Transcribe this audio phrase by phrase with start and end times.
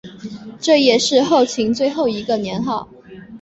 [0.59, 2.89] 这也是后秦的最后一个年号。